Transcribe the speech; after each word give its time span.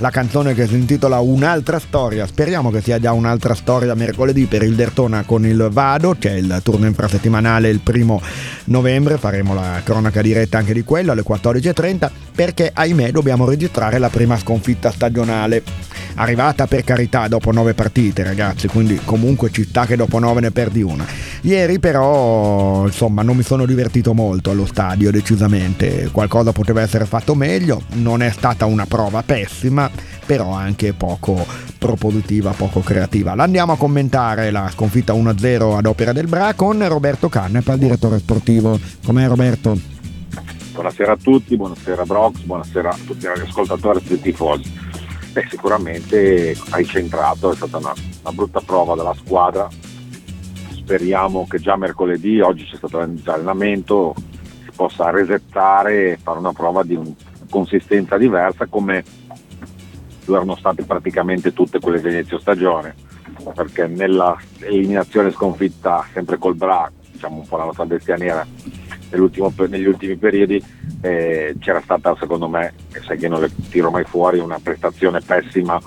la 0.00 0.10
canzone 0.10 0.54
che 0.54 0.66
si 0.66 0.74
intitola 0.74 1.20
Un'altra 1.20 1.78
storia. 1.78 2.26
Speriamo 2.26 2.70
che 2.70 2.80
sia 2.80 2.98
già 2.98 3.12
un'altra 3.12 3.54
storia 3.54 3.94
mercoledì 3.94 4.46
per 4.46 4.62
il 4.62 4.74
Dertona 4.74 5.24
con 5.24 5.44
il 5.44 5.68
Vado. 5.70 6.16
C'è 6.18 6.32
il 6.32 6.60
turno 6.62 6.86
infrasettimanale 6.86 7.68
il 7.68 7.80
primo 7.80 8.20
novembre. 8.64 9.18
Faremo 9.18 9.54
la 9.54 9.80
cronaca 9.84 10.22
diretta 10.22 10.58
anche 10.58 10.72
di 10.72 10.82
quello 10.82 11.12
alle 11.12 11.22
14.30 11.22 12.10
perché 12.34 12.70
ahimè 12.72 13.10
dobbiamo 13.10 13.44
registrare 13.44 13.98
la 13.98 14.08
prima 14.08 14.38
sconfitta 14.38 14.90
stagionale. 14.90 15.62
Arrivata 16.14 16.66
per 16.66 16.84
carità 16.84 17.28
dopo 17.28 17.52
nove 17.52 17.74
partite, 17.74 18.22
ragazzi, 18.22 18.66
quindi 18.66 19.00
comunque 19.04 19.50
ci 19.50 19.64
sta 19.64 19.86
che 19.86 19.96
dopo 19.96 20.18
nove 20.18 20.40
ne 20.40 20.50
perdi 20.50 20.82
una. 20.82 21.06
Ieri 21.42 21.78
però, 21.78 22.86
insomma, 22.86 23.22
non 23.22 23.36
mi 23.36 23.42
sono 23.42 23.64
divertito 23.64 24.12
molto 24.12 24.50
allo 24.50 24.66
stadio, 24.66 25.10
decisamente. 25.10 26.08
Qualcosa 26.12 26.52
poteva 26.52 26.82
essere 26.82 27.04
fatto 27.04 27.34
meglio. 27.34 27.82
Non 27.94 28.22
è 28.22 28.30
stata 28.30 28.66
una 28.66 28.86
prova 28.86 29.22
pessima, 29.22 29.89
però 30.26 30.52
anche 30.52 30.92
poco 30.92 31.44
propositiva, 31.78 32.52
poco 32.52 32.80
creativa. 32.80 33.34
L'andiamo 33.34 33.72
a 33.72 33.76
commentare 33.76 34.50
la 34.50 34.68
sconfitta 34.70 35.12
1-0 35.12 35.76
ad 35.76 35.86
opera 35.86 36.12
del 36.12 36.26
Bra 36.26 36.54
con 36.54 36.86
Roberto 36.86 37.28
Cannepa, 37.28 37.76
direttore 37.76 38.18
sportivo. 38.18 38.78
Com'è 39.04 39.26
Roberto? 39.26 39.76
Buonasera 40.72 41.12
a 41.12 41.16
tutti, 41.16 41.56
buonasera 41.56 42.04
Brox, 42.04 42.42
buonasera 42.42 42.90
a 42.90 42.98
tutti 43.04 43.26
gli 43.26 43.40
ascoltatori 43.40 43.98
e 43.98 44.02
tutti 44.02 44.14
i 44.14 44.20
tifosi. 44.20 44.72
Beh, 45.32 45.46
sicuramente 45.48 46.56
hai 46.70 46.84
centrato, 46.84 47.52
è 47.52 47.56
stata 47.56 47.78
una, 47.78 47.92
una, 48.22 48.32
brutta 48.32 48.60
prova 48.60 48.94
della 48.94 49.14
squadra. 49.14 49.68
Speriamo 50.70 51.46
che 51.48 51.58
già 51.58 51.76
mercoledì, 51.76 52.40
oggi 52.40 52.64
c'è 52.64 52.76
stato 52.76 52.98
l'allenamento, 52.98 54.14
si 54.64 54.70
possa 54.74 55.10
resettare 55.10 56.12
e 56.12 56.18
fare 56.22 56.38
una 56.38 56.52
prova 56.52 56.82
di 56.82 56.94
un, 56.94 57.14
consistenza 57.50 58.16
diversa 58.16 58.66
come 58.66 59.04
lo 60.30 60.36
erano 60.36 60.56
state 60.56 60.84
praticamente 60.84 61.52
tutte 61.52 61.80
quelle 61.80 62.00
di 62.00 62.08
inizio 62.08 62.38
stagione, 62.38 62.94
perché 63.54 63.86
nella 63.86 64.38
eliminazione 64.60 65.30
sconfitta 65.32 66.06
sempre 66.12 66.38
col 66.38 66.54
Bra, 66.54 66.90
diciamo 67.10 67.36
un 67.36 67.46
po' 67.46 67.56
la 67.56 67.64
nostra 67.64 67.84
bestia 67.84 68.16
nera 68.16 68.46
negli 69.10 69.86
ultimi 69.86 70.16
periodi, 70.16 70.64
eh, 71.00 71.56
c'era 71.58 71.80
stata 71.80 72.16
secondo 72.18 72.48
me, 72.48 72.74
e 72.92 73.00
sai 73.00 73.18
che 73.18 73.28
non 73.28 73.40
le 73.40 73.50
tiro 73.68 73.90
mai 73.90 74.04
fuori, 74.04 74.38
una 74.38 74.60
prestazione 74.62 75.20
pessima 75.20 75.80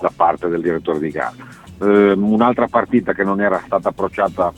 da 0.00 0.10
parte 0.14 0.48
del 0.48 0.62
direttore 0.62 0.98
di 0.98 1.10
gara. 1.10 1.34
Eh, 1.82 2.12
un'altra 2.12 2.68
partita 2.68 3.12
che 3.12 3.22
non 3.22 3.40
era 3.40 3.62
stata 3.64 3.90
approcciata 3.90 4.52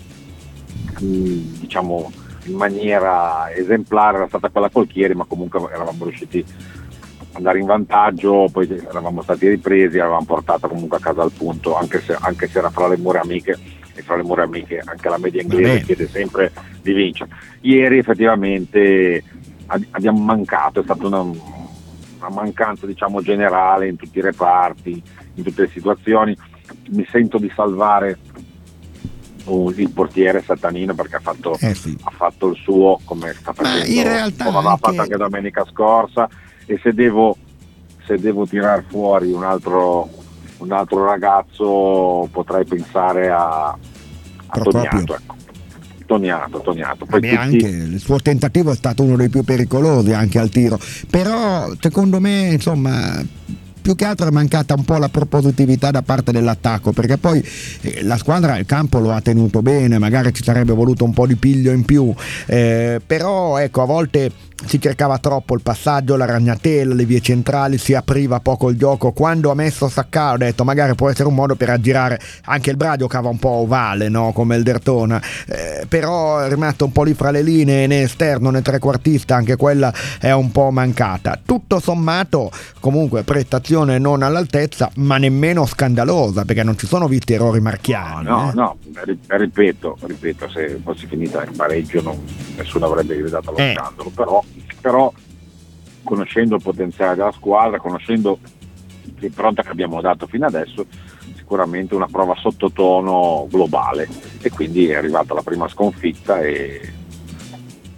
diciamo 0.99 2.13
in 2.45 2.55
maniera 2.55 3.53
esemplare 3.53 4.19
era 4.19 4.29
stata 4.29 4.51
quella 4.51 4.69
col 4.69 4.87
Chieri, 4.87 5.15
ma 5.15 5.25
comunque 5.25 5.61
eravamo 5.73 6.05
riusciti 6.05 6.45
andare 7.33 7.59
in 7.59 7.67
vantaggio, 7.67 8.49
poi 8.53 8.69
eravamo 8.69 9.23
stati 9.23 9.49
ripresi, 9.49 9.99
avevamo 9.99 10.25
portato 10.25 10.69
comunque 10.69 10.99
a 10.99 11.01
casa 11.01 11.23
il 11.23 11.33
punto, 11.37 11.77
anche 11.77 12.01
se, 12.01 12.17
anche 12.19 12.49
se 12.49 12.59
era 12.59 12.71
fra 12.71 12.89
le 12.89 12.97
mura 12.97 13.21
amiche 13.21 13.59
e 13.95 14.03
fra 14.03 14.17
le 14.17 14.23
mura 14.23 14.45
amiche 14.45 14.83
anche 14.85 15.09
la 15.09 15.19
media 15.19 15.43
inglese 15.43 15.85
chiede 15.85 16.09
sempre 16.09 16.53
di 16.81 16.93
vincere. 16.93 17.31
Ieri 17.61 17.99
effettivamente 17.99 19.23
abbiamo 19.67 20.21
mancato, 20.21 20.81
è 20.81 20.85
stata 20.85 21.07
una, 21.07 21.21
una 21.21 22.29
mancanza 22.31 22.87
diciamo, 22.87 23.23
generale 23.23 23.89
in 23.89 23.97
tutti 23.97 24.19
i 24.19 24.23
reparti, 24.23 25.03
in 25.35 25.43
tutte 25.43 25.63
le 25.63 25.69
situazioni. 25.69 26.37
Mi 26.91 27.07
sento 27.11 27.39
di 27.39 27.51
salvare 27.55 28.19
il 29.45 29.91
portiere 29.91 30.43
Satanino 30.43 30.95
perché 30.95 31.17
ha 31.17 31.21
fatto, 31.21 31.57
eh 31.59 31.75
sì. 31.75 31.97
ha 32.03 32.11
fatto, 32.11 32.49
il 32.49 32.57
suo 32.57 33.01
come 33.05 33.33
sta 33.33 33.53
facendo, 33.53 33.85
come 34.37 34.57
aveva 34.59 34.77
fatto 34.77 35.01
anche 35.01 35.17
domenica 35.17 35.65
scorsa 35.69 36.29
e 36.67 36.79
se 36.83 36.93
devo, 36.93 37.37
se 38.07 38.19
devo 38.19 38.47
tirar 38.47 38.85
fuori 38.89 39.33
un 39.33 39.45
altro, 39.45 40.09
un 40.59 40.73
altro 40.73 41.05
ragazzo 41.05 42.29
potrei 42.31 42.65
pensare 42.65 43.31
a, 43.31 43.69
a 44.47 44.61
Toniato. 44.61 45.15
Ecco 45.15 45.41
toniato, 46.13 46.61
toniato. 46.61 47.07
Poi 47.07 47.21
tutti... 47.21 47.35
anche, 47.35 47.67
il 47.67 47.99
suo 47.99 48.19
tentativo 48.19 48.71
è 48.71 48.75
stato 48.75 49.03
uno 49.03 49.17
dei 49.17 49.31
più 49.31 49.45
pericolosi 49.45 50.13
anche 50.13 50.39
al 50.39 50.51
tiro, 50.51 50.79
però 51.09 51.73
secondo 51.81 52.21
me 52.21 52.49
insomma 52.53 53.25
più 53.83 53.97
che 53.97 54.05
altro 54.05 54.29
è 54.29 54.31
mancata 54.31 54.75
un 54.75 54.85
po' 54.85 54.97
la 54.97 55.09
propositività 55.09 55.91
da 55.91 56.03
parte 56.03 56.31
dell'attacco 56.31 56.93
perché 56.93 57.19
poi 57.19 57.45
eh, 57.81 58.05
la 58.05 58.17
squadra 58.17 58.57
il 58.57 58.65
campo 58.65 59.01
lo 59.01 59.11
ha 59.11 59.21
tenuto 59.21 59.61
bene 59.61 59.99
magari 59.99 60.33
ci 60.33 60.45
sarebbe 60.45 60.73
voluto 60.73 61.05
un 61.05 61.13
po' 61.13 61.27
di 61.27 61.35
piglio 61.35 61.73
in 61.73 61.85
più 61.85 62.15
eh, 62.47 63.01
però 63.05 63.59
ecco 63.59 63.83
a 63.83 63.87
volte 63.87 64.31
si 64.67 64.81
cercava 64.81 65.19
troppo 65.19 65.55
il 65.55 65.63
passaggio, 65.63 66.17
la 66.17 66.25
ragnatela, 66.25 66.95
le 66.95 67.05
vie 67.05 67.21
centrali, 67.21 67.79
si 67.79 67.95
apriva 67.95 68.41
poco 68.41 68.71
il 68.71 68.77
gioco. 68.77 69.13
Quando 69.13 69.51
ha 69.51 69.55
messo 69.55 69.89
Saccaro 69.89 70.35
ho 70.35 70.39
detto 70.39 70.65
magari 70.65 70.95
può 70.95 71.11
essere 71.11 71.29
un 71.29 71.35
modo 71.35 71.57
per 71.57 71.71
aggirare 71.71 72.19
anche 72.45 72.71
il 72.71 72.77
Bradio 72.77 73.03
giocava 73.03 73.29
un 73.29 73.39
po' 73.39 73.49
ovale 73.49 74.09
no? 74.09 74.33
come 74.33 74.57
il 74.57 74.63
Dertona, 74.63 75.21
eh, 75.47 75.85
però 75.89 76.39
è 76.39 76.49
rimasto 76.49 76.85
un 76.85 76.93
po' 76.93 77.03
lì 77.03 77.15
fra 77.15 77.31
le 77.31 77.43
linee 77.43 77.87
né 77.87 78.03
esterno 78.03 78.51
né 78.51 78.63
trequartista, 78.63 79.35
anche 79.35 79.57
quella 79.57 79.93
è 80.21 80.31
un 80.31 80.51
po' 80.53 80.71
mancata. 80.71 81.39
Tutto 81.45 81.81
sommato 81.81 82.51
comunque 82.81 83.25
prestazione 83.25 83.99
non 83.99 84.23
all'altezza 84.23 84.91
ma 84.97 85.19
nemmeno 85.19 85.67
scandalosa 85.67 86.45
perché 86.45 86.63
non 86.63 86.79
ci 86.79 86.87
sono 86.87 87.09
visti 87.09 87.33
errori 87.33 87.61
marchiani. 87.61 88.25
No, 88.25 88.51
eh. 88.51 88.55
no, 88.55 88.77
ripeto, 89.27 89.99
ripeto, 90.01 90.49
se 90.49 90.81
fosse 90.83 91.07
finita 91.07 91.45
in 91.45 91.57
pareggio 91.57 92.01
non, 92.03 92.19
nessuno 92.57 92.87
avrebbe 92.87 93.17
gridato 93.19 93.51
allo 93.51 93.59
eh. 93.59 93.75
scandalo, 93.77 94.11
però 94.15 94.45
però 94.83 95.11
conoscendo 96.03 96.57
il 96.57 96.63
potenziale 96.63 97.15
della 97.15 97.33
squadra, 97.33 97.79
conoscendo 97.79 98.39
l'impronta 99.19 99.63
che 99.63 99.71
abbiamo 99.71 100.01
dato 100.01 100.27
fino 100.27 100.45
adesso, 100.45 100.85
sicuramente 101.37 101.95
una 101.95 102.09
prova 102.11 102.35
sottotono 102.35 103.47
globale. 103.49 104.09
E 104.43 104.51
quindi 104.51 104.89
è 104.89 104.97
arrivata 104.97 105.33
la 105.33 105.43
prima 105.43 105.69
sconfitta 105.69 106.41
e, 106.41 106.93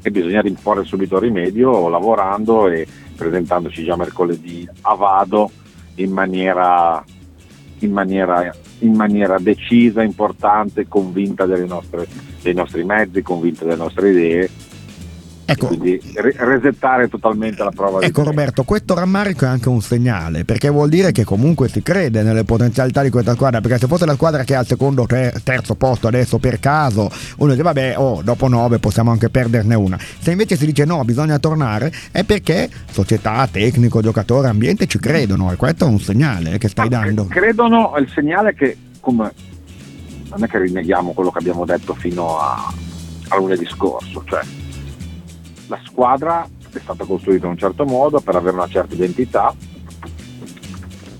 e 0.03 0.11
bisogna 0.11 0.43
imporre 0.45 0.84
subito 0.84 1.19
rimedio 1.19 1.89
lavorando 1.89 2.69
e 2.69 2.87
presentandoci 3.16 3.83
già 3.83 3.97
mercoledì 3.97 4.69
a 4.83 4.95
Vado 4.95 5.51
in 5.97 6.12
maniera, 6.12 7.03
in 7.78 7.93
maniera, 7.93 8.55
in 8.81 8.95
maniera 8.95 9.39
decisa, 9.39 10.03
importante, 10.03 10.87
convinta 10.87 11.47
nostre, 11.66 12.06
dei 12.43 12.55
nostri 12.55 12.84
mezzi, 12.84 13.22
convinta 13.22 13.65
delle 13.65 13.77
nostre 13.77 14.11
idee 14.11 14.51
Ecco, 15.47 15.66
quindi 15.66 16.00
resettare 16.15 17.09
totalmente 17.09 17.62
la 17.62 17.71
prova. 17.71 18.00
Ecco 18.00 18.22
Roberto, 18.22 18.65
questo 18.65 18.94
rammarico 18.94 19.44
è 19.44 19.49
anche 19.49 19.69
un 19.69 19.82
segnale, 19.82 20.44
perché 20.44 20.71
vuol 20.71 20.88
dire 20.88 21.12
che 21.12 21.25
comunque 21.25 21.69
si 21.69 21.82
crede 21.82 22.22
nelle 22.22 22.44
potenzialità 22.44 23.03
di 23.03 23.10
questa 23.10 23.34
squadra, 23.34 23.60
perché 23.60 23.78
se 23.78 23.87
fosse 23.87 24.06
la 24.06 24.15
squadra 24.15 24.43
che 24.44 24.54
è 24.54 24.56
al 24.56 24.66
secondo 24.66 25.04
ter- 25.04 25.43
terzo 25.43 25.75
posto 25.75 26.09
adesso 26.09 26.38
per 26.38 26.60
caso, 26.60 27.10
uno 27.38 27.50
dice 27.50 27.62
vabbè, 27.62 27.94
oh, 27.99 28.22
dopo 28.22 28.49
nove 28.49 28.78
possiamo 28.78 29.10
anche 29.10 29.28
perderne 29.28 29.75
una. 29.75 29.99
Se 29.99 30.31
invece 30.31 30.56
si 30.56 30.65
dice 30.65 30.84
no, 30.84 31.04
bisogna 31.04 31.38
tornare, 31.38 31.93
è 32.10 32.25
perché 32.25 32.71
società, 32.91 33.47
tecnico, 33.50 34.00
giocatore, 34.00 34.49
ambiente 34.49 34.87
ci 34.87 34.99
credono 34.99 35.53
e 35.53 35.56
questo 35.56 35.84
è 35.84 35.88
un 35.88 36.00
segnale 36.00 36.56
che 36.56 36.69
stai 36.69 36.87
ah, 36.87 36.91
dando. 36.91 37.27
Credono, 37.27 37.94
il 37.99 38.09
segnale 38.09 38.54
che 38.54 38.77
come 39.00 39.31
non 40.31 40.43
è 40.43 40.49
che 40.49 40.59
rinneghiamo 40.59 41.12
quello 41.12 41.31
che 41.31 41.38
abbiamo 41.38 41.66
detto 41.66 41.94
fino 41.94 42.38
a, 42.38 42.72
a 43.28 43.37
lunedì 43.37 43.66
scorso, 43.66 44.25
cioè 44.27 44.41
la 45.69 45.80
squadra 45.84 46.47
è 46.72 46.78
stata 46.78 47.04
costruita 47.04 47.47
in 47.47 47.52
un 47.52 47.58
certo 47.58 47.84
modo 47.84 48.20
per 48.20 48.36
avere 48.36 48.56
una 48.56 48.69
certa 48.69 48.94
identità. 48.94 49.54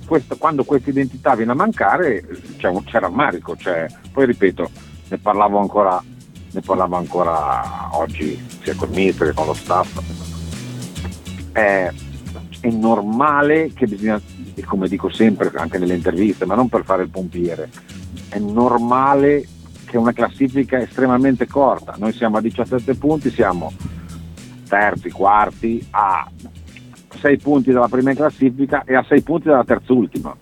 Questo, 0.07 0.37
quando 0.37 0.65
questa 0.65 0.91
identità 0.91 1.35
viene 1.35 1.53
a 1.53 1.55
mancare 1.55 2.27
c'è, 2.59 2.69
un, 2.69 2.85
c'è 2.85 2.99
rammarico, 2.99 3.57
cioè, 3.57 3.87
poi 4.13 4.27
ripeto, 4.27 4.71
ne 5.09 5.19
parlavo 5.19 5.59
ancora, 5.59 6.03
ne 6.51 6.61
parlavo 6.61 6.97
ancora 6.97 7.89
oggi 7.93 8.39
sia 8.63 8.75
con 8.75 8.89
il 8.89 8.95
ministro 8.97 9.27
che 9.27 9.33
con 9.33 9.47
lo 9.47 9.55
staff. 9.55 10.01
È, 11.53 11.91
è 12.61 12.69
normale 12.71 13.73
che 13.73 13.87
bisogna, 13.87 14.21
come 14.67 14.89
dico 14.89 15.09
sempre 15.09 15.51
anche 15.55 15.79
nelle 15.79 15.95
interviste, 15.95 16.45
ma 16.45 16.55
non 16.55 16.69
per 16.69 16.85
fare 16.85 17.03
il 17.05 17.11
pompiere, 17.11 17.71
è 18.29 18.39
normale 18.39 19.47
che 19.87 19.97
una 19.97 20.13
classifica 20.13 20.79
estremamente 20.79 21.47
corta. 21.47 21.95
Noi 21.99 22.13
siamo 22.13 22.37
a 22.37 22.41
17 22.41 22.95
punti, 22.97 23.31
siamo 23.31 23.73
terzi, 24.75 25.11
quarti, 25.11 25.87
a 25.91 26.29
6 27.21 27.39
punti 27.39 27.71
dalla 27.71 27.87
prima 27.87 28.11
in 28.11 28.17
classifica 28.17 28.83
e 28.85 28.97
a 28.97 29.05
6 29.07 29.23
punti 29.23 29.49
dalla 29.49 29.65
terzultima. 29.65 30.37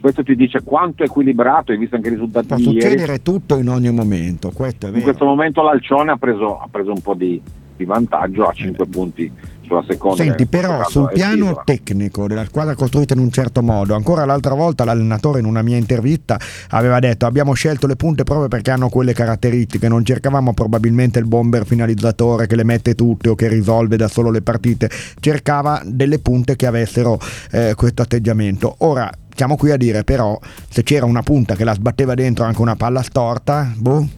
Questo 0.00 0.22
ti 0.22 0.34
dice 0.36 0.62
quanto 0.62 1.02
è 1.02 1.06
equilibrato, 1.06 1.72
hai 1.72 1.78
visto 1.78 1.96
anche 1.96 2.08
i 2.08 2.12
risultati 2.12 2.46
Può 2.46 2.56
di 2.56 2.64
succedere 2.64 3.12
ieri. 3.12 3.22
tutto 3.22 3.58
in 3.58 3.68
ogni 3.68 3.92
momento, 3.92 4.50
questo. 4.54 4.86
In 4.86 5.02
questo 5.02 5.24
momento 5.24 5.60
l'Alcione 5.62 6.12
ha 6.12 6.16
preso, 6.16 6.58
ha 6.58 6.68
preso 6.70 6.92
un 6.92 7.00
po' 7.00 7.14
di, 7.14 7.40
di 7.76 7.84
vantaggio 7.84 8.44
a 8.44 8.52
5 8.52 8.86
punti, 8.86 9.30
sulla 9.68 9.84
seconda. 9.86 10.22
Senti, 10.22 10.46
però 10.46 10.82
sul 10.88 11.10
piano 11.12 11.46
Pisola. 11.46 11.62
tecnico 11.64 12.26
della 12.26 12.44
squadra 12.44 12.74
costruita 12.74 13.14
in 13.14 13.20
un 13.20 13.30
certo 13.30 13.62
modo, 13.62 13.94
ancora 13.94 14.24
l'altra 14.24 14.54
volta 14.54 14.84
l'allenatore 14.84 15.38
in 15.38 15.44
una 15.44 15.62
mia 15.62 15.76
intervista 15.76 16.38
aveva 16.70 16.98
detto 16.98 17.26
abbiamo 17.26 17.52
scelto 17.52 17.86
le 17.86 17.94
punte 17.94 18.24
proprio 18.24 18.48
perché 18.48 18.70
hanno 18.72 18.88
quelle 18.88 19.12
caratteristiche, 19.12 19.88
non 19.88 20.04
cercavamo 20.04 20.54
probabilmente 20.54 21.18
il 21.20 21.26
bomber 21.26 21.64
finalizzatore 21.66 22.46
che 22.46 22.56
le 22.56 22.64
mette 22.64 22.94
tutte 22.94 23.28
o 23.28 23.34
che 23.34 23.46
risolve 23.48 23.96
da 23.96 24.08
solo 24.08 24.30
le 24.30 24.42
partite, 24.42 24.90
cercava 25.20 25.80
delle 25.84 26.18
punte 26.18 26.56
che 26.56 26.66
avessero 26.66 27.18
eh, 27.52 27.74
questo 27.76 28.02
atteggiamento. 28.02 28.74
Ora 28.78 29.10
siamo 29.34 29.56
qui 29.56 29.70
a 29.70 29.76
dire 29.76 30.02
però 30.02 30.36
se 30.68 30.82
c'era 30.82 31.04
una 31.04 31.22
punta 31.22 31.54
che 31.54 31.62
la 31.64 31.74
sbatteva 31.74 32.14
dentro 32.14 32.44
anche 32.44 32.60
una 32.60 32.74
palla 32.74 33.02
storta, 33.02 33.72
boh, 33.76 34.08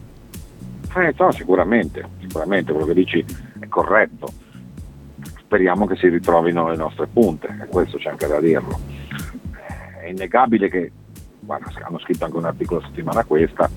Eh, 0.95 1.13
no, 1.17 1.31
sicuramente, 1.31 2.03
sicuramente 2.19 2.71
quello 2.71 2.87
che 2.87 2.93
dici 2.93 3.25
è 3.59 3.67
corretto. 3.67 4.27
Speriamo 5.51 5.85
che 5.85 5.97
si 5.97 6.07
ritrovino 6.07 6.69
le 6.69 6.77
nostre 6.77 7.07
punte, 7.07 7.47
e 7.61 7.65
questo 7.67 7.97
c'è 7.97 8.11
anche 8.11 8.25
da 8.25 8.39
dirlo. 8.39 8.79
È 10.01 10.07
innegabile 10.07 10.69
che, 10.69 10.93
guarda, 11.41 11.65
hanno 11.85 11.99
scritto 11.99 12.23
anche 12.23 12.37
un 12.37 12.45
articolo 12.45 12.79
settimana 12.79 13.25
questa, 13.25 13.69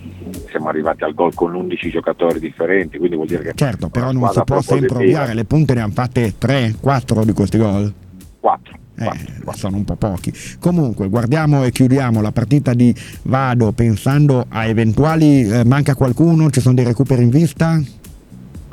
siamo 0.50 0.68
arrivati 0.68 1.02
al 1.02 1.14
gol 1.14 1.34
con 1.34 1.52
11 1.52 1.90
giocatori 1.90 2.38
differenti, 2.38 2.96
quindi 2.96 3.16
vuol 3.16 3.26
dire 3.26 3.42
che... 3.42 3.52
certo, 3.56 3.88
però 3.88 4.12
non 4.12 4.30
si 4.30 4.40
può 4.44 4.60
sempre 4.60 4.98
ovviare, 4.98 5.34
le 5.34 5.44
punte 5.46 5.74
ne 5.74 5.80
hanno 5.80 5.92
fatte 5.92 6.34
3, 6.38 6.76
4 6.80 7.24
di 7.24 7.32
questi 7.32 7.58
gol. 7.58 7.92
4. 8.38 8.78
Eh, 8.96 9.10
sono 9.54 9.76
un 9.76 9.84
po' 9.84 9.96
pochi. 9.96 10.32
Comunque, 10.60 11.08
guardiamo 11.08 11.64
e 11.64 11.72
chiudiamo 11.72 12.20
la 12.20 12.30
partita 12.30 12.72
di 12.72 12.94
Vado 13.22 13.72
pensando 13.72 14.46
a 14.48 14.66
eventuali. 14.66 15.42
eh, 15.42 15.64
manca 15.64 15.96
qualcuno? 15.96 16.50
Ci 16.50 16.60
sono 16.60 16.76
dei 16.76 16.84
recuperi 16.84 17.24
in 17.24 17.30
vista? 17.30 17.82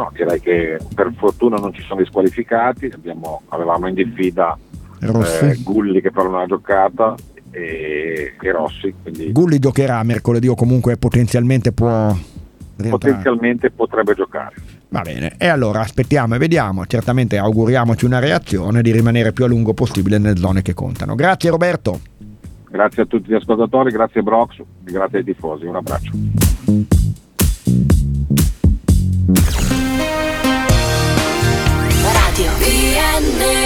No, 0.01 0.09
direi 0.15 0.42
che 0.42 0.80
per 0.95 1.13
fortuna 1.15 1.57
non 1.57 1.71
ci 1.74 1.83
sono 1.83 2.01
disqualificati, 2.01 2.89
abbiamo- 2.92 3.44
avevamo 3.50 3.88
in 3.88 3.94
diffida 3.94 4.57
eh, 5.00 5.57
Gulli 5.62 6.01
che 6.01 6.09
però 6.09 6.27
non 6.27 6.39
ha 6.39 6.45
giocata 6.48 7.13
e, 7.51 8.33
e 8.39 8.51
Rossi, 8.51 8.92
quindi 9.00 9.31
Gulli 9.31 9.59
giocherà 9.59 10.01
mercoledì 10.01 10.48
o 10.48 10.56
comunque 10.56 10.98
potenzialmente 10.98 11.71
può 11.71 12.07
rientrare. 12.07 12.89
potenzialmente 12.89 13.69
potrebbe 13.69 14.15
giocare. 14.15 14.56
Va 14.89 15.01
bene, 15.01 15.36
e 15.38 15.48
allora 15.48 15.81
aspettiamo 15.81 16.33
e 16.33 16.38
vediamo. 16.39 16.88
Certamente 16.88 17.38
auguriamoci 17.38 18.06
una 18.06 18.18
reazione 18.18 18.81
di 18.81 18.92
rimanere 18.92 19.33
più 19.33 19.44
a 19.44 19.48
lungo 19.48 19.74
possibile 19.75 20.18
nelle 20.18 20.38
zone 20.38 20.63
che 20.63 20.74
contano. 20.74 21.13
Grazie 21.13 21.51
Roberto. 21.51 22.00
Grazie 22.71 23.03
a 23.03 23.06
tutti 23.06 23.30
gli 23.30 23.36
ascoltatori, 23.36 23.92
grazie 23.92 24.24
Brox 24.24 24.56
grazie 24.81 25.19
ai 25.19 25.24
tifosi, 25.25 25.65
un 25.65 25.75
abbraccio. 25.75 26.12
Radio. 32.33 33.62